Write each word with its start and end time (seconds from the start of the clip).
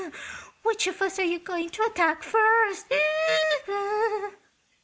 "Which 0.63 0.87
of 0.87 0.99
us 1.03 1.19
are 1.19 1.23
you 1.23 1.37
going 1.37 1.69
to 1.69 1.83
attack 1.83 2.23
first?" 2.23 2.87